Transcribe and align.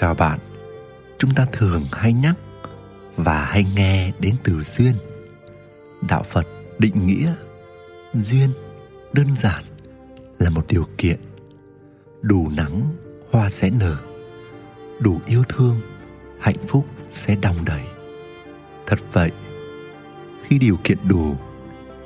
Chào 0.00 0.14
bạn, 0.14 0.38
chúng 1.18 1.34
ta 1.34 1.46
thường 1.52 1.82
hay 1.92 2.12
nhắc 2.12 2.36
và 3.16 3.44
hay 3.44 3.66
nghe 3.76 4.12
đến 4.18 4.34
từ 4.44 4.62
duyên. 4.62 4.94
Đạo 6.08 6.22
Phật 6.22 6.46
định 6.78 7.06
nghĩa 7.06 7.34
duyên 8.14 8.50
đơn 9.12 9.26
giản 9.36 9.62
là 10.38 10.50
một 10.50 10.66
điều 10.68 10.86
kiện. 10.98 11.20
Đủ 12.22 12.50
nắng 12.56 12.80
hoa 13.30 13.50
sẽ 13.50 13.70
nở. 13.70 13.96
Đủ 15.00 15.20
yêu 15.26 15.44
thương 15.48 15.80
hạnh 16.40 16.66
phúc 16.68 16.86
sẽ 17.12 17.36
đong 17.42 17.64
đầy. 17.64 17.82
Thật 18.86 18.98
vậy 19.12 19.30
khi 20.46 20.58
điều 20.58 20.76
kiện 20.84 20.98
đủ 21.08 21.36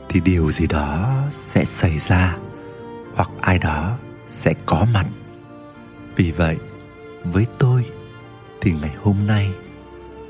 thì 0.08 0.20
điều 0.20 0.52
gì 0.52 0.66
đó 0.66 1.22
sẽ 1.30 1.64
xảy 1.64 2.00
ra 2.08 2.36
hoặc 3.14 3.30
ai 3.40 3.58
đó 3.58 3.98
sẽ 4.30 4.54
có 4.66 4.86
mặt. 4.94 5.06
Vì 6.16 6.30
vậy 6.30 6.56
với 7.24 7.46
tôi 7.58 7.86
thì 8.60 8.72
ngày 8.82 8.94
hôm 9.02 9.16
nay 9.26 9.50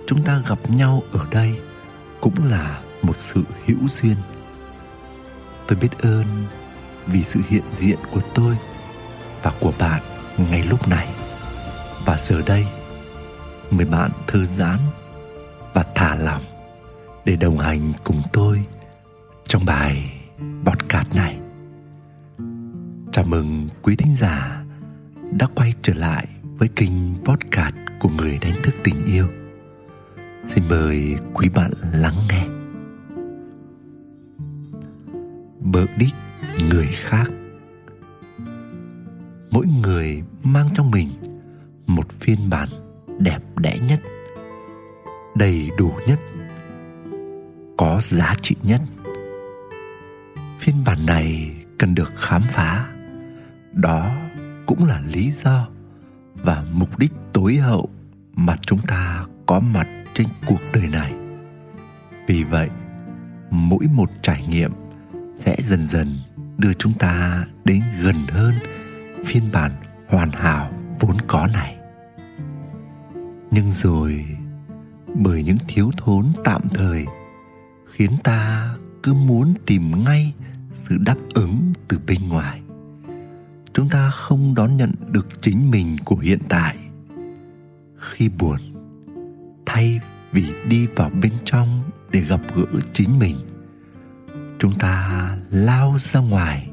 chúng 0.06 0.22
ta 0.22 0.42
gặp 0.48 0.58
nhau 0.70 1.02
ở 1.12 1.26
đây 1.30 1.58
cũng 2.20 2.34
là 2.50 2.80
một 3.02 3.16
sự 3.18 3.42
hữu 3.66 3.88
duyên. 3.88 4.16
Tôi 5.66 5.78
biết 5.80 5.88
ơn 6.02 6.26
vì 7.06 7.22
sự 7.22 7.40
hiện 7.48 7.62
diện 7.78 7.98
của 8.12 8.20
tôi 8.34 8.56
và 9.42 9.52
của 9.60 9.72
bạn 9.78 10.02
ngay 10.50 10.62
lúc 10.62 10.88
này. 10.88 11.08
Và 12.04 12.18
giờ 12.18 12.42
đây 12.46 12.66
mời 13.70 13.84
bạn 13.84 14.10
thư 14.26 14.44
giãn 14.44 14.78
và 15.74 15.84
thả 15.94 16.16
lỏng 16.16 16.42
để 17.24 17.36
đồng 17.36 17.58
hành 17.58 17.92
cùng 18.04 18.22
tôi 18.32 18.62
trong 19.44 19.64
bài 19.64 20.20
podcast 20.64 21.14
này. 21.14 21.38
Chào 23.12 23.24
mừng 23.24 23.68
quý 23.82 23.96
thính 23.96 24.14
giả 24.20 24.64
đã 25.32 25.46
quay 25.54 25.74
trở 25.82 25.94
lại 25.94 26.26
với 26.62 26.68
kênh 26.76 27.24
podcast 27.24 27.74
của 28.00 28.08
người 28.08 28.38
đánh 28.42 28.52
thức 28.62 28.74
tình 28.84 29.04
yêu. 29.06 29.26
Xin 30.46 30.64
mời 30.70 31.16
quý 31.34 31.48
bạn 31.48 31.70
lắng 31.92 32.14
nghe. 32.28 32.46
Bợ 35.60 35.86
đích 35.96 36.14
người 36.70 36.86
khác. 36.86 37.30
Mỗi 39.50 39.66
người 39.82 40.22
mang 40.42 40.68
trong 40.74 40.90
mình 40.90 41.08
một 41.86 42.12
phiên 42.20 42.38
bản 42.50 42.68
đẹp 43.18 43.38
đẽ 43.56 43.78
nhất, 43.88 44.00
đầy 45.34 45.70
đủ 45.78 45.92
nhất, 46.06 46.18
có 47.76 48.00
giá 48.02 48.34
trị 48.42 48.56
nhất. 48.62 48.80
Phiên 50.60 50.74
bản 50.84 50.98
này 51.06 51.56
cần 51.78 51.94
được 51.94 52.12
khám 52.16 52.42
phá. 52.42 52.92
Đó 53.72 54.10
cũng 54.66 54.84
là 54.84 55.02
lý 55.12 55.32
do 55.44 55.71
và 56.42 56.64
mục 56.72 56.98
đích 56.98 57.12
tối 57.32 57.56
hậu 57.56 57.88
mà 58.34 58.56
chúng 58.60 58.80
ta 58.86 59.26
có 59.46 59.60
mặt 59.60 59.88
trên 60.14 60.26
cuộc 60.46 60.60
đời 60.74 60.86
này. 60.86 61.12
Vì 62.26 62.44
vậy, 62.44 62.68
mỗi 63.50 63.86
một 63.94 64.10
trải 64.22 64.44
nghiệm 64.48 64.72
sẽ 65.36 65.56
dần 65.58 65.86
dần 65.86 66.08
đưa 66.58 66.72
chúng 66.72 66.94
ta 66.94 67.44
đến 67.64 67.82
gần 68.02 68.16
hơn 68.28 68.54
phiên 69.24 69.42
bản 69.52 69.72
hoàn 70.08 70.30
hảo 70.30 70.72
vốn 71.00 71.16
có 71.26 71.48
này. 71.52 71.76
Nhưng 73.50 73.72
rồi, 73.72 74.26
bởi 75.14 75.44
những 75.44 75.58
thiếu 75.68 75.90
thốn 75.96 76.26
tạm 76.44 76.62
thời, 76.74 77.06
khiến 77.92 78.10
ta 78.24 78.74
cứ 79.02 79.12
muốn 79.12 79.54
tìm 79.66 80.04
ngay 80.04 80.32
sự 80.88 80.96
đáp 80.98 81.16
ứng 81.34 81.72
từ 81.88 81.98
bên 82.06 82.28
ngoài 82.28 82.61
chúng 83.74 83.88
ta 83.88 84.10
không 84.10 84.54
đón 84.54 84.76
nhận 84.76 84.92
được 85.08 85.42
chính 85.42 85.70
mình 85.70 85.96
của 86.04 86.16
hiện 86.16 86.38
tại. 86.48 86.76
Khi 87.98 88.28
buồn, 88.28 88.56
thay 89.66 90.00
vì 90.32 90.44
đi 90.68 90.86
vào 90.86 91.10
bên 91.22 91.32
trong 91.44 91.82
để 92.10 92.20
gặp 92.20 92.40
gỡ 92.54 92.80
chính 92.92 93.18
mình, 93.18 93.36
chúng 94.58 94.72
ta 94.78 95.36
lao 95.50 95.96
ra 95.98 96.20
ngoài 96.20 96.68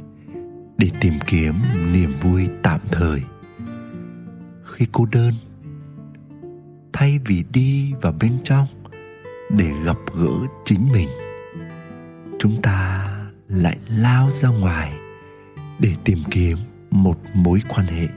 để 0.77 0.89
tìm 1.01 1.13
kiếm 1.25 1.53
niềm 1.93 2.11
vui 2.21 2.49
tạm 2.63 2.79
thời. 2.91 3.21
Khi 4.65 4.85
cô 4.91 5.05
đơn, 5.11 5.33
thay 6.93 7.19
vì 7.25 7.43
đi 7.53 7.93
vào 8.01 8.13
bên 8.21 8.33
trong 8.43 8.67
để 9.49 9.71
gặp 9.85 9.97
gỡ 10.13 10.47
chính 10.65 10.87
mình, 10.93 11.09
chúng 12.39 12.61
ta 12.61 13.07
lại 13.47 13.77
lao 13.87 14.29
ra 14.31 14.49
ngoài 14.49 14.93
để 15.79 15.93
tìm 16.03 16.17
kiếm 16.31 16.57
một 16.91 17.17
mối 17.33 17.61
quan 17.69 17.85
hệ. 17.85 18.07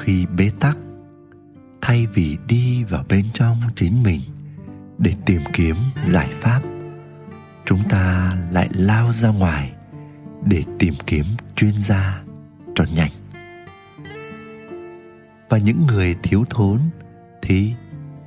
Khi 0.00 0.26
bế 0.36 0.50
tắc, 0.60 0.78
thay 1.80 2.06
vì 2.06 2.38
đi 2.46 2.84
vào 2.84 3.04
bên 3.08 3.24
trong 3.34 3.60
chính 3.74 4.02
mình 4.02 4.20
để 4.98 5.14
tìm 5.26 5.40
kiếm 5.52 5.76
giải 6.10 6.28
pháp, 6.40 6.62
chúng 7.64 7.88
ta 7.88 8.36
lại 8.50 8.68
lao 8.72 9.12
ra 9.12 9.28
ngoài 9.28 9.72
để 10.44 10.64
tìm 10.78 10.94
kiếm 11.06 11.24
chuyên 11.56 11.72
gia 11.72 12.22
cho 12.74 12.84
nhanh. 12.94 13.10
Và 15.48 15.58
những 15.58 15.86
người 15.86 16.16
thiếu 16.22 16.44
thốn 16.50 16.80
thì 17.42 17.72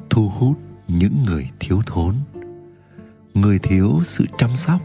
thu 0.10 0.30
hút 0.30 0.60
những 0.88 1.24
người 1.26 1.50
thiếu 1.60 1.82
thốn. 1.86 2.16
Người 3.34 3.60
thiếu 3.60 4.02
sự 4.06 4.26
chăm 4.38 4.50
sóc, 4.56 4.82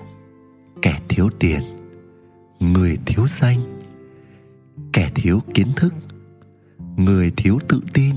kẻ 0.82 0.98
thiếu 1.08 1.30
tiền. 1.38 1.60
Người 2.60 2.98
thiếu 3.06 3.26
danh 3.40 3.79
kẻ 4.92 5.10
thiếu 5.14 5.40
kiến 5.54 5.66
thức. 5.76 5.94
Người 6.96 7.32
thiếu 7.36 7.58
tự 7.68 7.80
tin. 7.92 8.14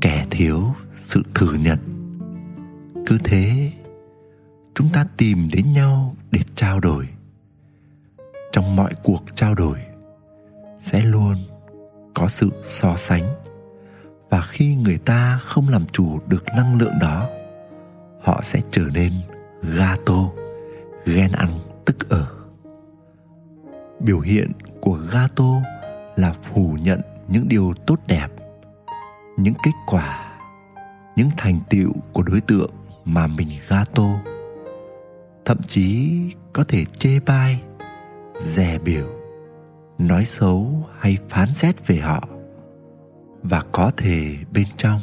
Kẻ 0.00 0.26
thiếu 0.30 0.74
sự 1.04 1.22
thừa 1.34 1.52
nhận. 1.52 1.78
Cứ 3.06 3.18
thế, 3.24 3.72
chúng 4.74 4.88
ta 4.92 5.06
tìm 5.16 5.48
đến 5.52 5.72
nhau 5.72 6.16
để 6.30 6.40
trao 6.54 6.80
đổi. 6.80 7.08
Trong 8.52 8.76
mọi 8.76 8.94
cuộc 9.02 9.24
trao 9.34 9.54
đổi, 9.54 9.78
sẽ 10.80 11.00
luôn 11.00 11.34
có 12.14 12.28
sự 12.28 12.50
so 12.64 12.96
sánh. 12.96 13.24
Và 14.30 14.40
khi 14.40 14.74
người 14.74 14.98
ta 14.98 15.38
không 15.44 15.68
làm 15.68 15.86
chủ 15.92 16.20
được 16.26 16.44
năng 16.56 16.78
lượng 16.78 16.94
đó, 17.00 17.28
họ 18.22 18.40
sẽ 18.44 18.60
trở 18.70 18.84
nên 18.94 19.12
gato, 19.62 20.30
ghen 21.06 21.32
ăn, 21.32 21.48
tức 21.84 22.08
ở 22.08 22.43
biểu 24.04 24.20
hiện 24.20 24.52
của 24.80 24.98
gato 25.12 25.62
là 26.16 26.32
phủ 26.32 26.76
nhận 26.82 27.00
những 27.28 27.48
điều 27.48 27.74
tốt 27.86 27.98
đẹp, 28.06 28.28
những 29.38 29.54
kết 29.64 29.72
quả, 29.86 30.38
những 31.16 31.28
thành 31.36 31.60
tựu 31.70 31.92
của 32.12 32.22
đối 32.22 32.40
tượng 32.40 32.70
mà 33.04 33.26
mình 33.26 33.48
gato, 33.68 34.20
thậm 35.44 35.58
chí 35.62 36.20
có 36.52 36.64
thể 36.68 36.84
chê 36.84 37.20
bai, 37.26 37.60
dè 38.40 38.78
biểu, 38.78 39.06
nói 39.98 40.24
xấu 40.24 40.88
hay 40.98 41.16
phán 41.28 41.48
xét 41.48 41.86
về 41.86 41.96
họ. 41.96 42.28
Và 43.42 43.62
có 43.72 43.90
thể 43.96 44.36
bên 44.52 44.66
trong, 44.76 45.00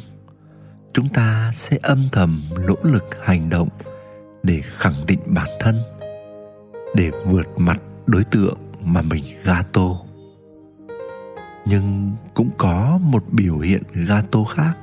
chúng 0.92 1.08
ta 1.08 1.52
sẽ 1.54 1.78
âm 1.82 2.02
thầm 2.12 2.42
nỗ 2.66 2.76
lực 2.82 3.04
hành 3.22 3.50
động 3.50 3.68
để 4.42 4.60
khẳng 4.76 5.06
định 5.06 5.20
bản 5.26 5.48
thân, 5.60 5.76
để 6.94 7.10
vượt 7.26 7.46
mặt 7.56 7.80
đối 8.06 8.24
tượng 8.24 8.71
mà 8.84 9.02
mình 9.02 9.24
gato. 9.44 9.88
Nhưng 11.66 12.12
cũng 12.34 12.50
có 12.58 12.98
một 13.02 13.24
biểu 13.30 13.58
hiện 13.58 13.82
gato 13.92 14.44
khác. 14.44 14.74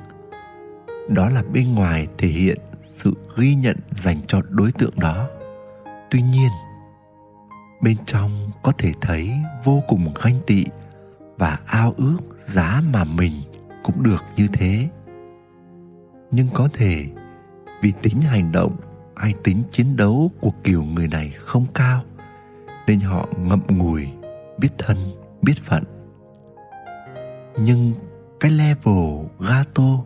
Đó 1.08 1.30
là 1.30 1.42
bên 1.52 1.74
ngoài 1.74 2.08
thể 2.18 2.28
hiện 2.28 2.58
sự 2.94 3.12
ghi 3.36 3.54
nhận 3.54 3.76
dành 3.90 4.16
cho 4.26 4.42
đối 4.48 4.72
tượng 4.72 4.94
đó. 4.96 5.28
Tuy 6.10 6.22
nhiên, 6.22 6.48
bên 7.82 7.96
trong 8.06 8.50
có 8.62 8.72
thể 8.78 8.92
thấy 9.00 9.32
vô 9.64 9.82
cùng 9.88 10.12
ganh 10.22 10.38
tị 10.46 10.64
và 11.38 11.58
ao 11.66 11.94
ước 11.96 12.18
giá 12.44 12.82
mà 12.92 13.04
mình 13.04 13.32
cũng 13.82 14.02
được 14.02 14.24
như 14.36 14.48
thế. 14.52 14.88
Nhưng 16.30 16.48
có 16.54 16.68
thể 16.72 17.06
vì 17.82 17.92
tính 18.02 18.20
hành 18.20 18.52
động 18.52 18.76
hay 19.16 19.34
tính 19.44 19.62
chiến 19.70 19.96
đấu 19.96 20.30
của 20.40 20.50
kiểu 20.64 20.82
người 20.82 21.08
này 21.08 21.32
không 21.38 21.66
cao 21.74 22.02
nên 22.86 23.00
họ 23.00 23.28
ngậm 23.38 23.60
ngùi, 23.68 24.08
biết 24.58 24.68
thân, 24.78 24.96
biết 25.42 25.54
phận. 25.64 25.84
Nhưng 27.58 27.92
cái 28.40 28.50
level 28.50 29.26
gato, 29.38 30.04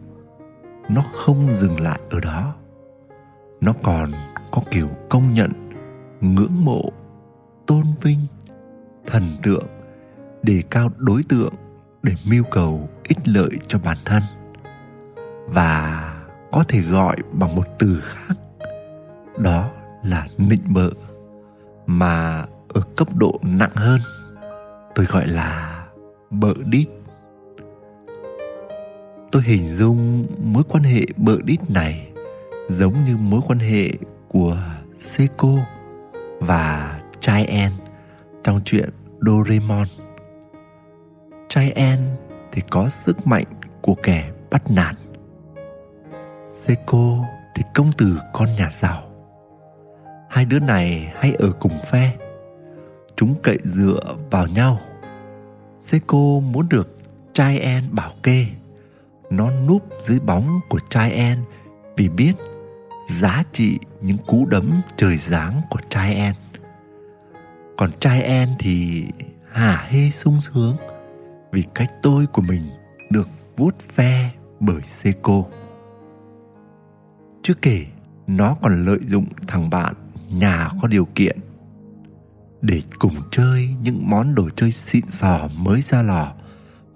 nó 0.89 1.05
không 1.13 1.51
dừng 1.51 1.81
lại 1.81 2.01
ở 2.11 2.21
đó. 2.21 2.55
Nó 3.61 3.73
còn 3.83 4.13
có 4.51 4.63
kiểu 4.71 4.89
công 5.09 5.33
nhận, 5.33 5.51
ngưỡng 6.21 6.65
mộ, 6.65 6.83
tôn 7.67 7.85
vinh, 8.03 8.19
thần 9.07 9.23
tượng, 9.43 9.67
đề 10.43 10.63
cao 10.71 10.91
đối 10.97 11.23
tượng 11.29 11.55
để 12.03 12.13
mưu 12.31 12.45
cầu 12.51 12.89
ích 13.09 13.29
lợi 13.29 13.51
cho 13.69 13.79
bản 13.85 13.97
thân. 14.05 14.23
Và 15.47 16.11
có 16.53 16.65
thể 16.69 16.81
gọi 16.81 17.17
bằng 17.33 17.57
một 17.57 17.67
từ 17.79 18.01
khác, 18.05 18.35
đó 19.39 19.71
là 20.03 20.27
nịnh 20.39 20.73
bợ, 20.75 20.91
mà 21.87 22.45
ở 22.75 22.81
cấp 22.97 23.09
độ 23.17 23.41
nặng 23.43 23.75
hơn 23.75 24.01
tôi 24.95 25.07
gọi 25.07 25.29
là 25.29 25.85
bợ 26.31 26.55
đít 26.65 26.89
tôi 29.33 29.43
hình 29.43 29.75
dung 29.75 30.27
mối 30.43 30.63
quan 30.69 30.83
hệ 30.83 31.01
bợ 31.17 31.37
đít 31.45 31.71
này 31.71 32.09
giống 32.69 32.95
như 33.07 33.17
mối 33.17 33.41
quan 33.47 33.59
hệ 33.59 33.91
của 34.29 34.57
Seiko 35.01 35.49
và 36.41 37.01
trai 37.21 37.45
En 37.45 37.73
trong 38.45 38.61
chuyện 38.65 38.91
Doraemon. 39.21 39.87
Trai 41.49 41.71
En 41.71 41.99
thì 42.53 42.63
có 42.71 42.89
sức 42.89 43.27
mạnh 43.27 43.45
của 43.83 43.95
kẻ 44.03 44.31
bắt 44.51 44.63
nạt. 44.71 44.95
Seiko 46.49 47.25
thì 47.55 47.63
công 47.75 47.93
tử 47.93 48.19
con 48.33 48.49
nhà 48.59 48.71
giàu. 48.81 49.03
Hai 50.31 50.45
đứa 50.45 50.59
này 50.59 51.13
hay 51.15 51.35
ở 51.39 51.53
cùng 51.61 51.73
phe. 51.91 52.17
Chúng 53.17 53.35
cậy 53.43 53.59
dựa 53.65 54.17
vào 54.31 54.47
nhau. 54.47 54.81
Seiko 55.83 56.41
muốn 56.53 56.69
được 56.69 56.99
trai 57.33 57.59
En 57.59 57.85
bảo 57.93 58.11
kê. 58.23 58.47
Nó 59.31 59.51
núp 59.69 59.89
dưới 60.07 60.21
bóng 60.21 60.61
của 60.69 60.79
trai 60.91 61.13
En 61.13 61.39
vì 61.97 62.09
biết 62.09 62.33
giá 63.09 63.43
trị 63.53 63.79
những 64.01 64.19
cú 64.27 64.47
đấm 64.47 64.81
trời 64.97 65.17
giáng 65.17 65.61
của 65.71 65.79
trai 65.89 66.15
en 66.15 66.35
còn 67.77 67.91
trai 68.01 68.23
en 68.23 68.49
thì 68.59 69.05
hả 69.51 69.87
hê 69.89 70.11
sung 70.11 70.41
sướng 70.41 70.77
vì 71.53 71.65
cái 71.75 71.87
tôi 72.03 72.27
của 72.27 72.43
mình 72.43 72.63
được 73.11 73.29
vuốt 73.57 73.75
ve 73.97 74.31
bởi 74.61 74.81
Seiko. 74.91 75.43
Chưa 77.43 77.55
kể, 77.63 77.87
nó 78.27 78.57
còn 78.63 78.85
lợi 78.85 78.99
dụng 79.07 79.27
thằng 79.47 79.71
bạn 79.71 79.95
nhà 80.33 80.69
có 80.83 80.89
điều 80.89 81.09
kiện 81.15 81.39
để 82.65 82.83
cùng 82.99 83.15
chơi 83.31 83.77
những 83.83 84.11
món 84.11 84.35
đồ 84.35 84.51
chơi 84.57 84.73
xịn 84.73 85.11
sò 85.11 85.49
mới 85.59 85.83
ra 85.83 86.03
lò 86.03 86.33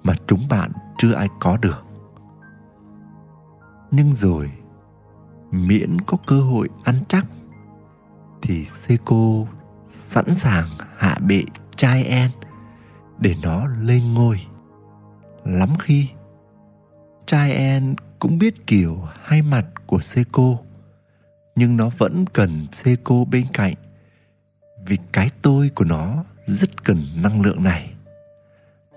mà 0.02 0.14
chúng 0.26 0.48
bạn 0.48 0.72
chưa 0.98 1.12
ai 1.12 1.28
có 1.40 1.56
được. 1.56 1.84
Nhưng 3.90 4.10
rồi, 4.10 4.50
miễn 5.50 6.00
có 6.00 6.16
cơ 6.26 6.40
hội 6.40 6.68
ăn 6.84 6.94
chắc, 7.08 7.26
thì 8.42 8.64
Seiko 8.64 9.46
sẵn 9.88 10.36
sàng 10.36 10.66
hạ 10.96 11.18
bệ 11.26 11.42
chai 11.76 12.04
en 12.04 12.30
để 13.18 13.34
nó 13.42 13.66
lên 13.66 14.14
ngôi. 14.14 14.40
Lắm 15.44 15.68
khi, 15.78 16.08
chai 17.26 17.52
en 17.52 17.94
cũng 18.18 18.38
biết 18.38 18.66
kiểu 18.66 19.02
hai 19.22 19.42
mặt 19.42 19.64
của 19.86 20.00
Seiko, 20.00 20.56
nhưng 21.56 21.76
nó 21.76 21.90
vẫn 21.98 22.24
cần 22.32 22.50
Seiko 22.72 23.24
bên 23.30 23.46
cạnh 23.52 23.74
vì 24.88 24.98
cái 25.12 25.28
tôi 25.42 25.70
của 25.74 25.84
nó 25.84 26.24
rất 26.46 26.84
cần 26.84 26.98
năng 27.22 27.42
lượng 27.42 27.62
này. 27.62 27.90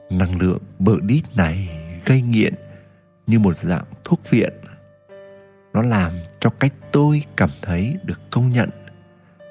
Năng 0.09 0.41
lượng 0.41 0.59
bợ 0.79 0.95
đít 1.01 1.23
này 1.35 1.69
gây 2.05 2.21
nghiện 2.21 2.53
như 3.27 3.39
một 3.39 3.57
dạng 3.57 3.83
thuốc 4.03 4.29
viện. 4.29 4.53
Nó 5.73 5.81
làm 5.81 6.11
cho 6.39 6.49
cách 6.49 6.73
tôi 6.91 7.23
cảm 7.38 7.49
thấy 7.61 7.97
được 8.03 8.19
công 8.29 8.49
nhận, 8.49 8.69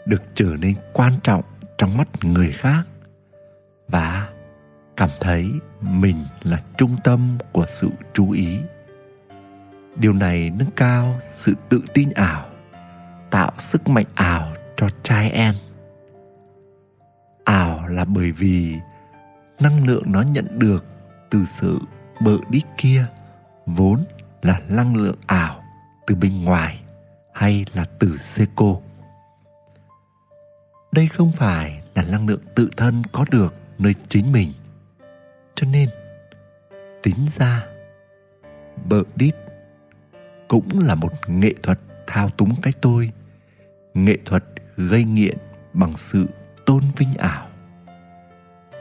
được 0.07 0.23
trở 0.35 0.57
nên 0.61 0.75
quan 0.93 1.13
trọng 1.23 1.43
trong 1.79 1.97
mắt 1.97 2.09
người 2.23 2.53
khác 2.53 2.83
và 3.89 4.29
cảm 4.97 5.11
thấy 5.21 5.51
mình 5.81 6.25
là 6.43 6.63
trung 6.77 6.97
tâm 7.05 7.39
của 7.53 7.67
sự 7.69 7.89
chú 8.13 8.31
ý. 8.31 8.59
Điều 9.97 10.13
này 10.13 10.51
nâng 10.51 10.71
cao 10.77 11.21
sự 11.35 11.55
tự 11.69 11.83
tin 11.95 12.11
ảo, 12.11 12.49
tạo 13.31 13.53
sức 13.59 13.89
mạnh 13.89 14.07
ảo 14.15 14.55
cho 14.77 14.89
trai 15.03 15.31
em 15.31 15.55
ảo 17.51 17.89
là 17.89 18.05
bởi 18.05 18.33
vì 18.33 18.79
năng 19.61 19.87
lượng 19.87 20.03
nó 20.07 20.23
nhận 20.23 20.59
được 20.59 20.85
từ 21.31 21.45
sự 21.45 21.79
bợ 22.21 22.37
đít 22.51 22.63
kia 22.77 23.05
vốn 23.67 24.05
là 24.43 24.61
năng 24.69 24.97
lượng 24.97 25.17
ảo 25.27 25.63
từ 26.07 26.15
bên 26.15 26.45
ngoài 26.45 26.81
hay 27.35 27.65
là 27.75 27.85
từ 27.99 28.19
Seco. 28.19 28.77
Đây 30.93 31.09
không 31.09 31.33
phải 31.33 31.83
là 31.95 32.03
năng 32.03 32.29
lượng 32.29 32.41
tự 32.55 32.71
thân 32.77 33.03
có 33.13 33.25
được 33.31 33.55
nơi 33.79 33.95
chính 34.09 34.33
mình. 34.33 34.53
Cho 35.55 35.67
nên, 35.73 35.89
tính 37.03 37.27
ra, 37.37 37.67
bợ 38.89 39.03
đít 39.17 39.35
cũng 40.49 40.79
là 40.79 40.95
một 40.95 41.13
nghệ 41.27 41.55
thuật 41.63 41.79
thao 42.07 42.31
túng 42.31 42.55
cái 42.63 42.73
tôi, 42.81 43.11
nghệ 43.95 44.19
thuật 44.25 44.45
gây 44.77 45.05
nghiện 45.05 45.39
bằng 45.73 45.93
sự 45.97 46.27
tôn 46.71 46.83
vinh 46.97 47.15
ảo. 47.19 47.49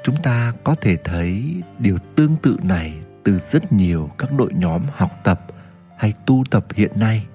Chúng 0.03 0.15
ta 0.23 0.53
có 0.63 0.75
thể 0.75 0.95
thấy 1.03 1.61
điều 1.79 1.97
tương 2.15 2.35
tự 2.35 2.57
này 2.63 2.93
từ 3.23 3.39
rất 3.51 3.73
nhiều 3.73 4.09
các 4.17 4.29
đội 4.37 4.51
nhóm 4.53 4.81
học 4.95 5.11
tập– 5.23 5.41
hay 5.99 6.13
tu 6.25 6.43
tập 6.51 6.65
hiện 6.75 6.91
nay 6.95 7.27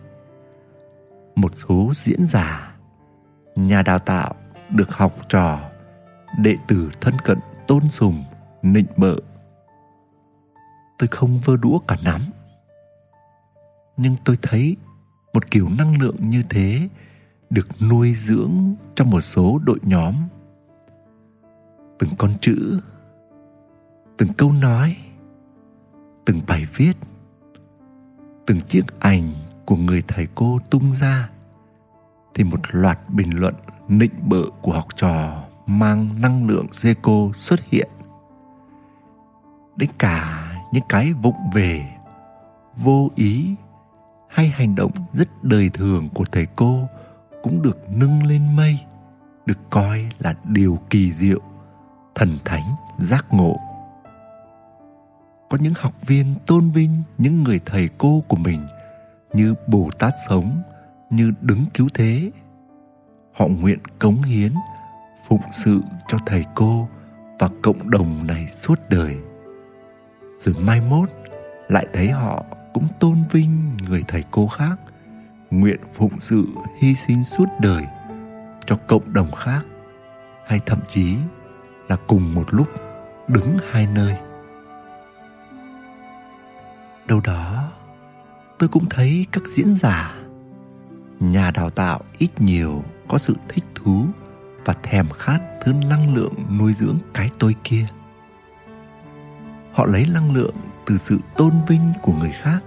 một 1.37 1.53
số 1.69 1.93
diễn 1.95 2.27
giả, 2.27 2.77
nhà 3.57 3.83
đào 3.83 3.99
tạo 3.99 4.35
được 4.71 4.91
học 4.91 5.17
trò 5.29 5.59
đệ 6.39 6.57
tử 6.69 6.91
thân 7.01 7.15
cận 7.25 7.39
tôn 7.67 7.89
sùng, 7.89 8.25
nịnh 8.63 8.87
bợ 8.97 9.17
tôi 10.99 11.09
không 11.09 11.39
vơ 11.45 11.57
đũa 11.57 11.79
cả 11.79 11.97
nắm, 12.05 12.21
nhưng 13.97 14.17
tôi 14.25 14.39
thấy 14.43 14.77
một 15.33 15.51
kiểu 15.51 15.69
năng 15.79 16.01
lượng 16.01 16.17
như 16.21 16.43
thế 16.51 16.89
được 17.51 17.69
nuôi 17.91 18.15
dưỡng 18.15 18.75
trong 18.97 19.11
một 19.11 19.21
số 19.21 19.61
đội 19.65 19.79
nhóm 19.83 20.15
từng 21.99 22.11
con 22.19 22.31
chữ, 22.41 22.81
từng 24.17 24.33
câu 24.33 24.53
nói, 24.53 24.97
từng 26.25 26.41
bài 26.47 26.67
viết, 26.75 26.93
từng 28.47 28.61
chiếc 28.61 29.01
ảnh 29.01 29.23
của 29.65 29.77
người 29.77 30.03
thầy 30.09 30.29
cô 30.35 30.59
tung 30.71 30.93
ra 31.01 31.31
thì 32.35 32.45
một 32.45 32.61
loạt 32.71 32.99
bình 33.09 33.31
luận 33.35 33.55
nịnh 33.89 34.29
bợ 34.29 34.43
của 34.63 34.73
học 34.73 34.87
trò 34.97 35.45
mang 35.67 36.21
năng 36.21 36.47
lượng 36.49 36.67
dê 36.73 36.95
cô 37.03 37.33
xuất 37.37 37.61
hiện. 37.65 37.89
Đến 39.77 39.91
cả 39.99 40.51
những 40.73 40.85
cái 40.89 41.13
vụng 41.13 41.51
về, 41.55 41.91
vô 42.77 43.11
ý 43.15 43.55
hay 44.29 44.49
hành 44.49 44.75
động 44.75 44.91
rất 45.13 45.45
đời 45.45 45.71
thường 45.71 46.09
của 46.15 46.25
thầy 46.25 46.47
cô 46.57 46.89
cũng 47.43 47.63
được 47.63 47.79
nâng 47.91 48.27
lên 48.27 48.57
mây, 48.57 48.79
được 49.47 49.59
coi 49.71 50.09
là 50.19 50.35
điều 50.45 50.79
kỳ 50.91 51.13
diệu 51.13 51.41
thần 52.15 52.29
thánh, 52.45 52.75
giác 52.99 53.27
ngộ. 53.31 53.57
Có 55.51 55.59
những 55.61 55.73
học 55.77 55.95
viên 56.07 56.35
tôn 56.47 56.71
vinh 56.71 57.03
những 57.19 57.43
người 57.43 57.61
thầy 57.67 57.89
cô 57.99 58.23
của 58.29 58.37
mình 58.37 58.67
như 59.33 59.55
bồ 59.67 59.91
tát 59.99 60.15
sống, 60.29 60.63
như 61.11 61.33
đứng 61.41 61.65
cứu 61.75 61.89
thế. 61.95 62.31
Họ 63.33 63.47
nguyện 63.47 63.79
cống 63.99 64.23
hiến, 64.23 64.53
phụng 65.29 65.53
sự 65.53 65.81
cho 66.09 66.19
thầy 66.27 66.45
cô 66.55 66.89
và 67.39 67.49
cộng 67.63 67.91
đồng 67.91 68.27
này 68.27 68.47
suốt 68.61 68.81
đời. 68.89 69.17
Rồi 70.39 70.55
mai 70.61 70.81
mốt, 70.81 71.11
lại 71.69 71.87
thấy 71.93 72.11
họ 72.11 72.45
cũng 72.75 72.89
tôn 73.01 73.17
vinh 73.31 73.77
người 73.89 74.05
thầy 74.09 74.25
cô 74.31 74.47
khác, 74.47 74.77
nguyện 75.51 75.81
phụng 75.95 76.21
sự 76.21 76.47
hy 76.81 76.95
sinh 76.95 77.25
suốt 77.25 77.47
đời 77.61 77.87
cho 78.67 78.77
cộng 78.87 79.13
đồng 79.13 79.33
khác, 79.33 79.63
hay 80.47 80.61
thậm 80.67 80.79
chí 80.89 81.17
là 81.89 81.97
cùng 82.07 82.35
một 82.35 82.55
lúc 82.55 82.69
đứng 83.29 83.57
hai 83.71 83.87
nơi. 83.87 84.17
Đâu 87.07 87.21
đó, 87.25 87.71
tôi 88.59 88.69
cũng 88.69 88.85
thấy 88.91 89.27
các 89.33 89.43
diễn 89.47 89.75
giả, 89.75 90.15
nhà 91.21 91.51
đào 91.51 91.71
tạo 91.71 92.01
ít 92.19 92.31
nhiều 92.39 92.85
có 93.09 93.19
sự 93.19 93.37
thích 93.49 93.65
thú 93.75 94.07
và 94.65 94.75
thèm 94.83 95.09
khát 95.09 95.41
thứ 95.65 95.73
năng 95.73 96.15
lượng 96.15 96.35
nuôi 96.59 96.73
dưỡng 96.73 96.97
cái 97.15 97.31
tôi 97.39 97.55
kia. 97.65 97.87
Họ 99.73 99.87
lấy 99.87 100.07
năng 100.13 100.35
lượng 100.35 100.55
từ 100.87 100.99
sự 100.99 101.19
tôn 101.37 101.53
vinh 101.69 101.93
của 102.03 102.13
người 102.13 102.33
khác 102.43 102.59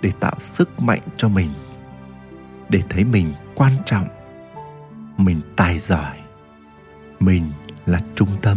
để 0.00 0.12
tạo 0.20 0.34
sức 0.40 0.80
mạnh 0.80 1.00
cho 1.16 1.28
mình, 1.28 1.50
để 2.68 2.82
thấy 2.88 3.04
mình 3.04 3.32
quan 3.54 3.72
trọng, 3.86 4.08
mình 5.16 5.40
tài 5.56 5.78
giỏi, 5.78 6.16
mình 7.20 7.50
là 7.86 8.00
trung 8.14 8.28
tâm. 8.42 8.56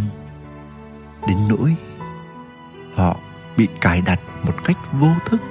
Đến 1.28 1.38
nỗi, 1.50 1.76
họ 2.96 3.16
bị 3.58 3.68
cài 3.82 4.02
đặt 4.02 4.20
một 4.44 4.56
cách 4.64 4.78
vô 4.94 5.10
thức 5.26 5.42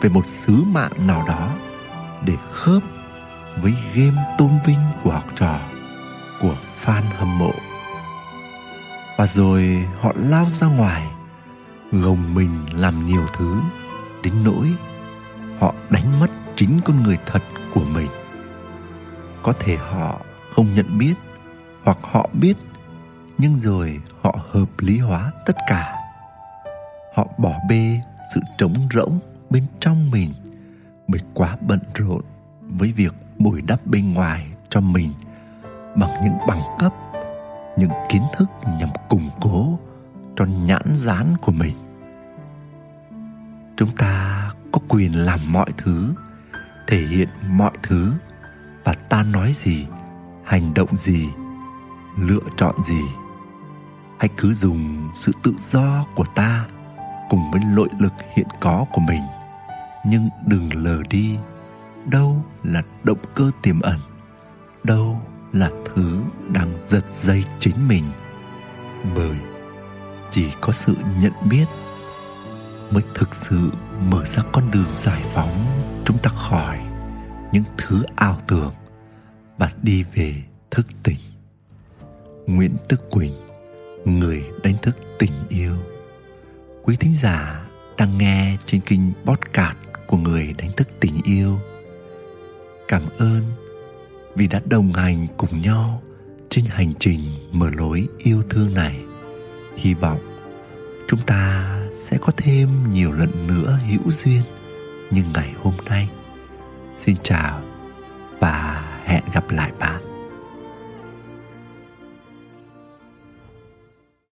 về 0.00 0.08
một 0.08 0.26
sứ 0.26 0.62
mạng 0.62 0.92
nào 1.06 1.24
đó 1.26 1.50
để 2.24 2.36
khớp 2.52 2.82
với 3.62 3.74
game 3.94 4.34
tôn 4.38 4.50
vinh 4.66 4.80
của 5.02 5.10
học 5.10 5.26
trò, 5.36 5.58
của 6.40 6.56
fan 6.84 7.02
hâm 7.16 7.38
mộ. 7.38 7.52
Và 9.16 9.26
rồi 9.26 9.88
họ 10.00 10.12
lao 10.16 10.46
ra 10.50 10.66
ngoài, 10.66 11.08
gồng 11.92 12.34
mình 12.34 12.50
làm 12.72 13.06
nhiều 13.06 13.26
thứ, 13.36 13.60
đến 14.22 14.34
nỗi 14.44 14.72
họ 15.60 15.74
đánh 15.90 16.20
mất 16.20 16.30
chính 16.56 16.80
con 16.84 17.02
người 17.02 17.18
thật 17.26 17.42
của 17.74 17.84
mình. 17.84 18.08
Có 19.42 19.52
thể 19.58 19.76
họ 19.76 20.20
không 20.54 20.74
nhận 20.74 20.98
biết 20.98 21.14
hoặc 21.82 21.98
họ 22.02 22.28
biết 22.32 22.54
nhưng 23.38 23.60
rồi 23.60 24.00
họ 24.20 24.38
hợp 24.50 24.68
lý 24.78 24.98
hóa 24.98 25.32
tất 25.46 25.56
cả. 25.66 25.94
Họ 27.14 27.26
bỏ 27.38 27.52
bê 27.68 28.00
sự 28.34 28.40
trống 28.58 28.74
rỗng 28.94 29.18
bên 29.50 29.66
trong 29.80 30.10
mình, 30.10 30.30
bởi 31.06 31.20
quá 31.34 31.56
bận 31.60 31.80
rộn 31.94 32.22
với 32.60 32.92
việc 32.92 33.14
bồi 33.38 33.62
đắp 33.62 33.86
bên 33.86 34.14
ngoài 34.14 34.46
cho 34.68 34.80
mình 34.80 35.12
bằng 35.96 36.10
những 36.24 36.38
bằng 36.48 36.62
cấp, 36.78 36.92
những 37.76 37.90
kiến 38.08 38.22
thức 38.36 38.48
nhằm 38.78 38.88
củng 39.08 39.30
cố 39.40 39.78
cho 40.36 40.44
nhãn 40.44 40.82
dán 40.92 41.34
của 41.40 41.52
mình. 41.52 41.76
Chúng 43.76 43.96
ta 43.96 44.50
có 44.72 44.80
quyền 44.88 45.24
làm 45.24 45.40
mọi 45.46 45.72
thứ, 45.76 46.14
thể 46.86 46.98
hiện 46.98 47.28
mọi 47.48 47.72
thứ 47.82 48.12
và 48.84 48.92
ta 48.92 49.22
nói 49.22 49.54
gì, 49.56 49.86
hành 50.44 50.74
động 50.74 50.96
gì, 50.96 51.28
lựa 52.18 52.42
chọn 52.56 52.74
gì 52.88 53.02
hãy 54.18 54.28
cứ 54.36 54.54
dùng 54.54 55.10
sự 55.18 55.32
tự 55.42 55.54
do 55.70 56.04
của 56.14 56.24
ta 56.34 56.66
cùng 57.28 57.50
với 57.50 57.60
nội 57.74 57.88
lực 57.98 58.12
hiện 58.36 58.46
có 58.60 58.86
của 58.92 59.00
mình. 59.00 59.22
Nhưng 60.04 60.28
đừng 60.46 60.84
lờ 60.84 61.02
đi. 61.10 61.38
Đâu 62.06 62.44
là 62.62 62.82
động 63.04 63.18
cơ 63.34 63.50
tiềm 63.62 63.80
ẩn? 63.80 63.98
Đâu 64.84 65.20
là 65.52 65.70
thứ 65.84 66.20
đang 66.52 66.74
giật 66.86 67.04
dây 67.22 67.44
chính 67.58 67.88
mình? 67.88 68.04
Bởi 69.16 69.36
chỉ 70.30 70.50
có 70.60 70.72
sự 70.72 70.94
nhận 71.20 71.32
biết 71.50 71.64
mới 72.90 73.02
thực 73.14 73.34
sự 73.34 73.70
mở 74.10 74.24
ra 74.24 74.42
con 74.52 74.70
đường 74.70 74.92
giải 75.04 75.22
phóng 75.34 75.64
chúng 76.04 76.18
ta 76.18 76.30
khỏi 76.30 76.78
những 77.52 77.64
thứ 77.76 78.02
ảo 78.16 78.38
tưởng. 78.46 78.72
Và 79.58 79.70
đi 79.82 80.04
về 80.14 80.34
thức 80.70 80.86
tỉnh. 81.02 81.18
Nguyễn 82.46 82.76
đức 82.88 83.10
quỳnh 83.10 83.47
người 84.10 84.44
đánh 84.62 84.74
thức 84.82 84.96
tình 85.18 85.32
yêu. 85.48 85.76
Quý 86.82 86.96
thính 86.96 87.14
giả 87.22 87.66
đang 87.96 88.18
nghe 88.18 88.56
trên 88.64 88.80
kênh 88.80 89.00
podcast 89.24 89.76
của 90.06 90.16
người 90.16 90.54
đánh 90.58 90.70
thức 90.76 90.88
tình 91.00 91.20
yêu. 91.24 91.58
Cảm 92.88 93.02
ơn 93.18 93.42
vì 94.34 94.46
đã 94.46 94.60
đồng 94.64 94.92
hành 94.92 95.26
cùng 95.36 95.60
nhau 95.60 96.02
trên 96.48 96.64
hành 96.64 96.92
trình 96.98 97.20
mở 97.52 97.70
lối 97.76 98.08
yêu 98.18 98.42
thương 98.50 98.74
này. 98.74 99.02
Hy 99.76 99.94
vọng 99.94 100.20
chúng 101.08 101.20
ta 101.20 101.74
sẽ 102.04 102.18
có 102.20 102.32
thêm 102.36 102.68
nhiều 102.92 103.12
lần 103.12 103.46
nữa 103.46 103.78
hữu 103.90 104.12
duyên 104.12 104.42
như 105.10 105.22
ngày 105.34 105.54
hôm 105.62 105.74
nay. 105.88 106.08
Xin 107.06 107.16
chào 107.22 107.60
và 108.40 108.84
hẹn 109.04 109.22
gặp 109.32 109.50
lại 109.50 109.72
bạn. 109.78 110.07